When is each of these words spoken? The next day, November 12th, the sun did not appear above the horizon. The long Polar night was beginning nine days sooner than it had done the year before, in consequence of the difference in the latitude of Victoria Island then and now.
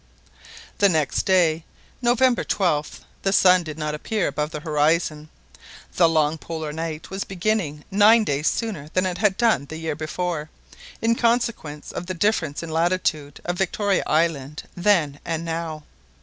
The 0.79 0.89
next 0.89 1.27
day, 1.27 1.63
November 2.01 2.43
12th, 2.43 3.01
the 3.21 3.31
sun 3.31 3.61
did 3.61 3.77
not 3.77 3.93
appear 3.93 4.27
above 4.27 4.49
the 4.49 4.61
horizon. 4.61 5.29
The 5.93 6.09
long 6.09 6.39
Polar 6.39 6.73
night 6.73 7.11
was 7.11 7.23
beginning 7.23 7.85
nine 7.91 8.23
days 8.23 8.47
sooner 8.47 8.89
than 8.95 9.05
it 9.05 9.19
had 9.19 9.37
done 9.37 9.65
the 9.65 9.77
year 9.77 9.93
before, 9.95 10.49
in 11.03 11.13
consequence 11.13 11.91
of 11.91 12.07
the 12.07 12.15
difference 12.15 12.63
in 12.63 12.69
the 12.69 12.73
latitude 12.73 13.41
of 13.45 13.59
Victoria 13.59 14.01
Island 14.07 14.63
then 14.75 15.19
and 15.23 15.45
now. 15.45 15.83